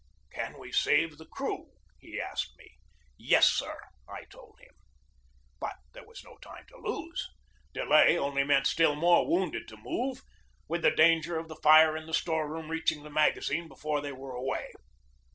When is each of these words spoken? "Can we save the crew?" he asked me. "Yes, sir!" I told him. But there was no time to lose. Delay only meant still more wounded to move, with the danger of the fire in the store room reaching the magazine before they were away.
"Can 0.33 0.57
we 0.57 0.71
save 0.71 1.19
the 1.19 1.27
crew?" 1.27 1.73
he 1.99 2.19
asked 2.19 2.57
me. 2.57 2.79
"Yes, 3.19 3.45
sir!" 3.47 3.79
I 4.09 4.23
told 4.31 4.57
him. 4.59 4.73
But 5.59 5.75
there 5.93 6.07
was 6.07 6.23
no 6.23 6.39
time 6.39 6.65
to 6.69 6.77
lose. 6.77 7.29
Delay 7.71 8.17
only 8.17 8.43
meant 8.43 8.65
still 8.65 8.95
more 8.95 9.27
wounded 9.29 9.67
to 9.67 9.77
move, 9.77 10.23
with 10.67 10.81
the 10.81 10.89
danger 10.89 11.37
of 11.37 11.49
the 11.49 11.55
fire 11.61 11.95
in 11.95 12.07
the 12.07 12.15
store 12.15 12.49
room 12.49 12.71
reaching 12.71 13.03
the 13.03 13.11
magazine 13.11 13.67
before 13.67 14.01
they 14.01 14.11
were 14.11 14.33
away. 14.33 14.71